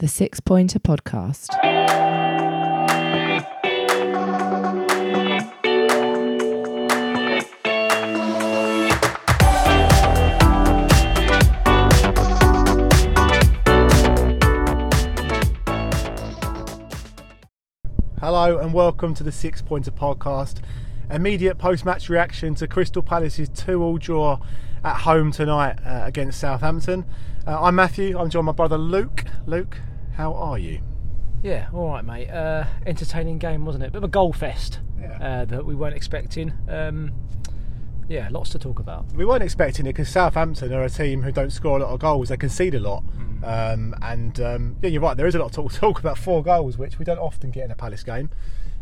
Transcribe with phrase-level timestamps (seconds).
[0.00, 1.48] The Six Pointer Podcast.
[18.20, 20.58] Hello and welcome to the Six Pointer Podcast.
[21.10, 24.38] Immediate post match reaction to Crystal Palace's 2 all draw
[24.84, 27.04] at home tonight uh, against Southampton.
[27.48, 29.24] Uh, I'm Matthew, I'm joined by my brother Luke.
[29.46, 29.78] Luke,
[30.18, 30.80] how are you?
[31.44, 32.28] Yeah, all right, mate.
[32.28, 33.92] Uh, entertaining game, wasn't it?
[33.92, 35.12] Bit of a goal fest Yeah.
[35.22, 36.52] uh, that we weren't expecting.
[36.68, 37.12] Um,
[38.08, 39.06] yeah, lots to talk about.
[39.14, 42.00] We weren't expecting it because Southampton are a team who don't score a lot of
[42.00, 43.04] goals, they concede a lot.
[43.44, 46.42] Um, and um, yeah, you're right, there is a lot of talk, talk about four
[46.42, 48.30] goals, which we don't often get in a Palace game.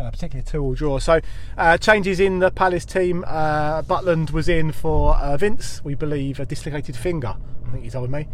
[0.00, 0.98] Uh, particularly a two-all draw.
[0.98, 1.20] So,
[1.58, 3.22] uh, changes in the Palace team.
[3.26, 5.84] Uh, Butland was in for uh, Vince.
[5.84, 7.36] We believe a dislocated finger.
[7.68, 8.26] I think he told me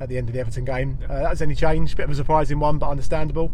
[0.00, 0.98] at the end of the Everton game.
[1.08, 1.96] Uh, that was any change.
[1.96, 3.52] Bit of a surprising one, but understandable.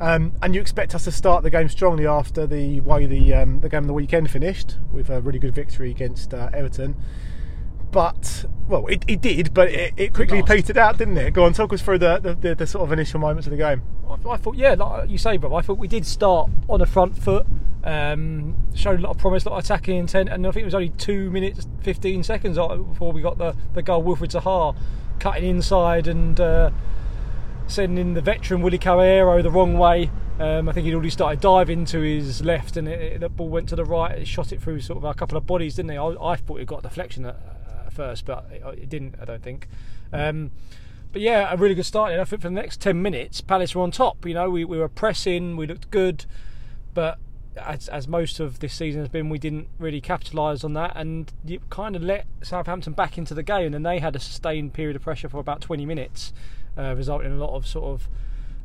[0.00, 3.60] Um, and you expect us to start the game strongly after the way the um,
[3.60, 6.96] the game of the weekend finished with a really good victory against uh, Everton.
[7.92, 10.50] But well, it, it did, but it, it quickly Lost.
[10.50, 11.34] petered out, didn't it?
[11.34, 13.58] Go on, talk us through the, the, the, the sort of initial moments of the
[13.58, 13.82] game.
[14.08, 15.54] I, I thought, yeah, like you say, bro.
[15.54, 17.46] I thought we did start on the front foot.
[17.84, 20.64] Um, showed a lot of promise, a lot of attacking intent, and I think it
[20.64, 24.02] was only two minutes, fifteen seconds before we got the the goal.
[24.02, 24.74] Wilfried Zaha
[25.22, 26.70] cutting inside and uh,
[27.68, 30.10] sending the veteran Willy Caballero the wrong way.
[30.40, 33.48] Um, I think he'd already started diving to his left, and it, it, the ball
[33.48, 34.18] went to the right.
[34.18, 35.98] It shot it through sort of a couple of bodies, didn't it?
[35.98, 37.36] I, I thought it got deflection at,
[37.86, 39.14] at first, but it, it didn't.
[39.22, 39.68] I don't think.
[40.12, 40.50] Um,
[41.12, 42.10] but yeah, a really good start.
[42.10, 44.26] And I think for the next ten minutes, Palace were on top.
[44.26, 46.24] You know, we, we were pressing, we looked good,
[46.94, 47.18] but
[47.56, 51.32] as, as most of this season has been, we didn't really capitalise on that, and
[51.44, 54.96] you kind of let Southampton back into the game, and they had a sustained period
[54.96, 56.32] of pressure for about 20 minutes,
[56.78, 58.08] uh, resulting in a lot of sort of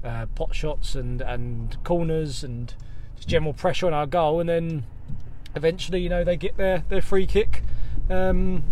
[0.04, 2.76] uh, pot shots and and corners and
[3.16, 4.86] just general pressure on our goal, and then
[5.56, 7.64] eventually, you know, they get their their free kick.
[8.10, 8.64] Um,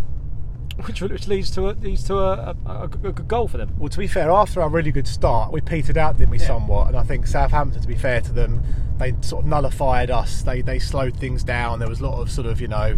[0.86, 3.74] which, which leads to a, leads to a, a, a good goal for them.
[3.78, 6.46] Well, to be fair, after our really good start, we petered out, didn't we, Yeah.
[6.48, 6.88] somewhat?
[6.88, 8.62] And I think Southampton, to be fair to them,
[8.98, 10.42] they sort of nullified us.
[10.42, 11.78] They they slowed things down.
[11.78, 12.96] There was a lot of sort of you know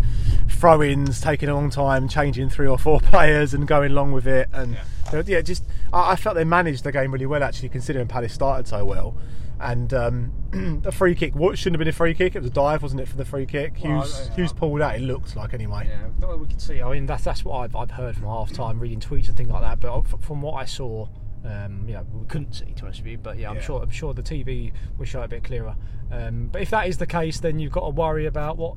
[0.49, 4.49] throw-ins, taking a long time, changing three or four players and going along with it.
[4.53, 4.77] And
[5.13, 8.33] yeah, yeah just I, I felt they managed the game really well, actually, considering Palace
[8.33, 9.15] started so well.
[9.61, 12.37] And um, the free kick, what shouldn't have been a free kick?
[12.37, 13.75] It was a dive, wasn't it, for the free kick?
[13.83, 14.95] Well, Hughes, Hughes pulled out.
[14.97, 15.89] It looked like anyway.
[15.89, 16.81] Yeah, well, we could see.
[16.81, 19.49] I mean, that's that's what I've, I've heard from half time, reading tweets and things
[19.51, 19.81] like that.
[19.81, 21.09] But from what I saw,
[21.45, 23.19] um, you know, we couldn't see to honest with you.
[23.19, 23.63] But yeah, I'm Yeah.
[23.63, 25.75] sure I'm sure the TV will show it a bit clearer.
[26.13, 28.77] Um, but if that is the case, then you've got to worry about what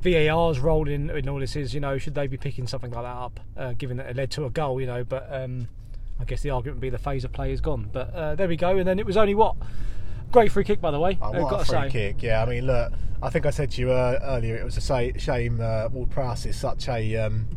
[0.00, 1.74] VAR's role in, in all this is.
[1.74, 4.30] You know, should they be picking something like that up, uh, given that it led
[4.32, 4.80] to a goal?
[4.80, 5.68] You know, but um,
[6.22, 7.90] I guess the argument would be the phase of play is gone.
[7.92, 8.78] But uh, there we go.
[8.78, 9.56] And then it was only what
[10.30, 11.18] great free kick by the way.
[11.20, 12.22] Oh, what got a free kick!
[12.22, 14.80] Yeah, I mean, look, I think I said to you uh, earlier it was a
[14.80, 17.48] say, shame uh, Ward Prowse is such a um,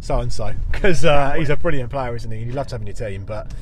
[0.00, 2.38] so and so because uh, he's a brilliant player, isn't he?
[2.40, 3.52] You love to have him in your team, but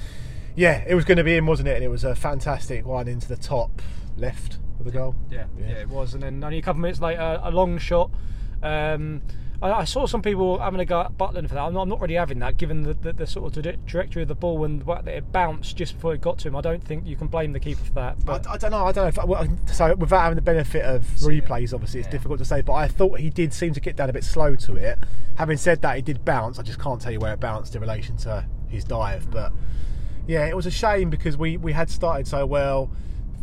[0.54, 1.74] yeah, it was going to be him, wasn't it?
[1.76, 3.82] And it was a fantastic one into the top
[4.16, 5.14] left of the goal.
[5.30, 5.66] Yeah, Yeah.
[5.68, 6.14] yeah, it was.
[6.14, 8.10] And then only a couple of minutes later, a long shot.
[8.62, 9.20] Um,
[9.62, 11.62] I, I saw some people having a go at Butland for that.
[11.62, 14.22] I'm not, I'm not really having that, given the, the, the sort of traje- trajectory
[14.22, 16.56] of the ball and the fact that it bounced just before it got to him.
[16.56, 18.24] I don't think you can blame the keeper for that.
[18.24, 18.84] But I, I don't know.
[18.84, 19.22] I don't know.
[19.22, 22.12] If, well, so without having the benefit of replays, obviously it's Yeah.
[22.12, 22.60] difficult to say.
[22.60, 24.98] But I thought he did seem to get down a bit slow to it.
[25.36, 26.58] Having said that, he did bounce.
[26.58, 29.30] I just can't tell you where it bounced in relation to his dive.
[29.30, 29.52] But
[30.26, 32.90] yeah, it was a shame because we, we had started so well.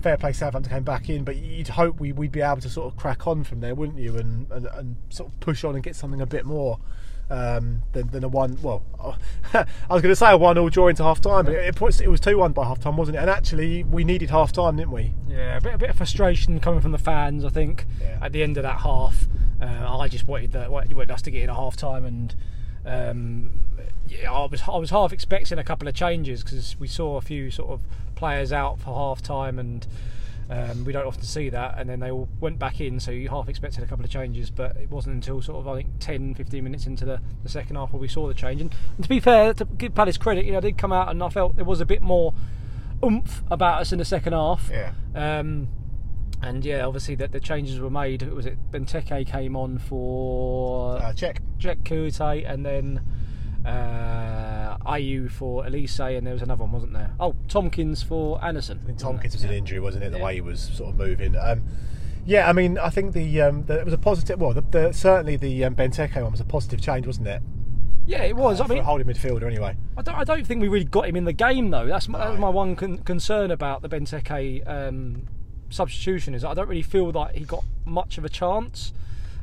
[0.03, 2.91] Fair play, Southampton came back in, but you'd hope we, we'd be able to sort
[2.91, 4.17] of crack on from there, wouldn't you?
[4.17, 6.77] And, and, and sort of push on and get something a bit more
[7.29, 8.57] um, than, than a one.
[8.61, 8.83] Well,
[9.53, 12.01] I was going to say a one all draw into half time, but it, puts,
[12.01, 13.21] it was 2 1 by half time, wasn't it?
[13.21, 15.13] And actually, we needed half time, didn't we?
[15.29, 17.45] yeah, a bit, a bit of frustration coming from the fans.
[17.45, 18.19] I think Yeah.
[18.21, 19.27] at the end of that half,
[19.61, 22.35] uh, I just wanted the, wanted us to get in a half time and.
[22.85, 23.51] Um,
[24.33, 27.51] I was I was half expecting a couple of changes because we saw a few
[27.51, 27.81] sort of
[28.15, 29.85] players out for half time and
[30.49, 31.75] um, we don't often see that.
[31.77, 34.49] And then they all went back in so you half expected a couple of changes
[34.49, 37.75] but it wasn't until sort of I think 10 15 minutes into the, the second
[37.75, 38.61] half where we saw the change.
[38.61, 41.09] And, and to be fair to give Palace credit you know they did come out
[41.09, 42.33] and I felt there was a bit more
[43.03, 44.69] oomph about us in the second half.
[44.71, 44.93] Yeah.
[45.15, 45.67] um,
[46.41, 48.21] and yeah obviously that the changes were made.
[48.23, 48.57] Was it?
[48.71, 51.41] Benteke came on for Uh, check.
[51.57, 52.99] Jack Kouyaté and then
[53.65, 57.11] uh, Ayew for Olise, and there was another one, wasn't there?
[57.19, 58.79] Oh, Tomkins for Andersen.
[58.83, 60.11] I think Tomkins was an injury, wasn't it?
[60.11, 60.23] The Yeah.
[60.25, 61.35] way he was sort of moving.
[61.37, 61.63] Um,
[62.25, 64.39] yeah, I mean, I think the, um, the it was a positive.
[64.39, 67.41] Well, the, the, certainly the um, Benteke one was a positive change, wasn't it?
[68.05, 68.59] Yeah, it was.
[68.59, 69.77] uh, I mean, a holding midfielder anyway.
[69.97, 71.85] I don't, I don't think we really got him in the game though.
[71.87, 75.25] That's my, that's my one con- concern about the Benteke um,
[75.69, 78.91] substitution is I don't really feel like he got much of a chance,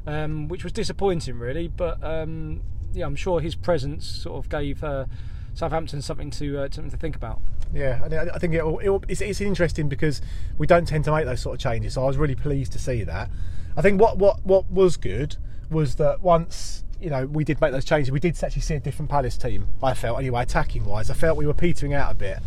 [0.06, 1.68] um, which was disappointing really.
[1.68, 2.60] But um,
[2.92, 5.06] yeah, I'm sure his presence sort of gave uh,
[5.54, 7.40] Southampton something to uh, something to think about.
[7.72, 10.20] Yeah, I think it'll, it'll, it's, it's interesting because
[10.58, 11.94] we don't tend to make those sort of changes.
[11.94, 13.30] So I was really pleased to see that.
[13.76, 15.36] I think what what what was good
[15.70, 18.80] was that once you know we did make those changes, we did actually see a
[18.80, 19.68] different Palace team.
[19.82, 22.38] I felt anyway, attacking wise, I felt we were petering out a bit,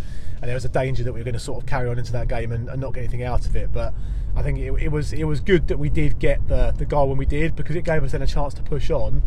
[0.41, 2.11] and there was a danger that we were going to sort of carry on into
[2.11, 3.71] that game and, and not get anything out of it.
[3.71, 3.93] But
[4.35, 7.07] I think it, it was it was good that we did get the the goal
[7.07, 9.23] when we did because it gave us then a chance to push on.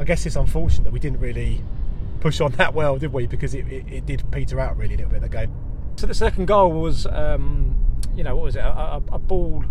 [0.00, 1.62] I guess it's unfortunate that we didn't really
[2.20, 3.26] push on that well, did we?
[3.26, 5.54] Because it, it, it did peter out really a little bit the game.
[5.96, 7.76] So the second goal was, um,
[8.14, 8.60] you know, what was it?
[8.60, 9.62] A, a, a ball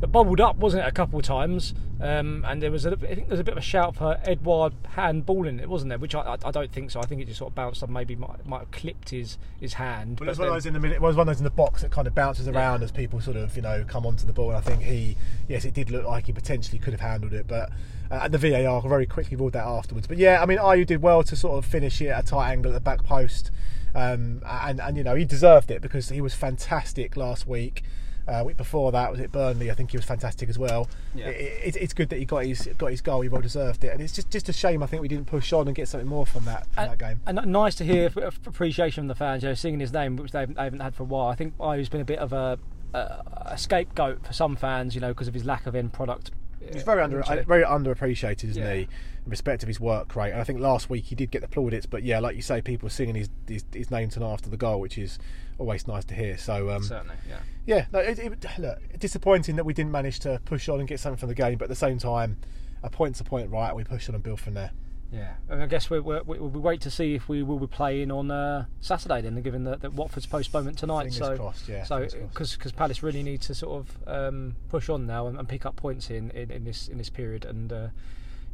[0.00, 1.74] that bubbled up, wasn't it, a couple of times?
[2.00, 4.18] Um, and there was, a, I think, there was a bit of a shout for
[4.24, 5.98] Edouard handballing it, wasn't there?
[5.98, 7.00] Which I, I, I don't think so.
[7.00, 9.74] I think it just sort of bounced up, maybe might, might have clipped his his
[9.74, 10.16] hand.
[10.16, 10.94] But it was one of those in the middle.
[10.94, 13.20] It was one of those in the box that kind of bounces around as people
[13.20, 14.50] sort of you know come onto the ball.
[14.50, 15.16] And I think he,
[15.48, 17.70] yes, it did look like he potentially could have handled it, but
[18.10, 20.06] uh, and the VAR very quickly ruled that afterwards.
[20.06, 22.52] But yeah, I mean, Ayew did well to sort of finish it at a tight
[22.52, 23.50] angle at the back post,
[23.94, 27.82] um, and and you know he deserved it because he was fantastic last week.
[28.28, 29.70] Uh, week before that was it Burnley.
[29.70, 30.86] I think he was fantastic as well.
[31.14, 31.28] Yeah.
[31.28, 33.22] It, it, it's good that he got his got his goal.
[33.22, 34.82] He well deserved it, and it's just just a shame.
[34.82, 37.20] I think we didn't push on and get something more from that from that game.
[37.26, 38.12] And nice to hear
[38.46, 40.94] appreciation from the fans, you know, singing his name, which they haven't, they haven't had
[40.94, 41.28] for a while.
[41.28, 42.58] I think Ayew's been a bit of a,
[42.92, 42.98] a,
[43.46, 46.30] a scapegoat for some fans, you know, because of his lack of end product.
[46.72, 48.74] He's very under very underappreciated, isn't Yeah.
[48.74, 48.80] he?
[48.82, 51.48] In respect of his work rate, and I think last week he did get the
[51.48, 51.84] plaudits.
[51.86, 54.80] But yeah, like you say, people singing his his, his name tonight after the goal,
[54.80, 55.18] which is
[55.58, 56.38] always nice to hear.
[56.38, 57.38] So um, Certainly, yeah.
[57.66, 61.00] yeah, no, it, it, look, disappointing that we didn't manage to push on and get
[61.00, 62.38] something from the game, but at the same time,
[62.82, 63.74] a point's a point, right?
[63.74, 64.70] We push on and build from there.
[65.10, 68.10] Yeah, and I guess we we we wait to see if we will be playing
[68.10, 71.04] on uh, Saturday then, given that, that Watford's postponement tonight.
[71.04, 75.06] Fingers so, crossed, yeah, So, because Palace really need to sort of um, push on
[75.06, 77.88] now and, and pick up points in, in, in this in this period, and uh,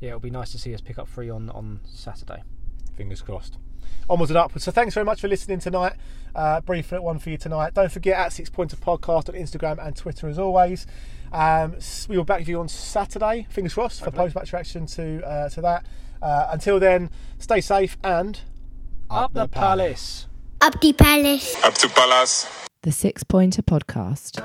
[0.00, 2.44] yeah, it'll be nice to see us pick up three on on Saturday.
[2.96, 3.58] Fingers crossed.
[4.08, 4.64] Onwards and upwards.
[4.64, 5.94] So thanks very much for listening tonight.
[6.34, 7.74] Uh, brief little one for you tonight.
[7.74, 10.86] Don't forget at Six Pointer Podcast on Instagram and Twitter as always.
[11.32, 11.76] Um,
[12.08, 13.46] we will back with you on Saturday.
[13.50, 15.86] Fingers crossed for post match reaction to uh, to that.
[16.22, 18.40] Uh, until then, stay safe and
[19.10, 20.26] Up, the palace.
[20.60, 21.54] Up the palace.
[21.62, 22.46] Up to Palace.
[22.82, 24.40] The Six Pointer Podcast.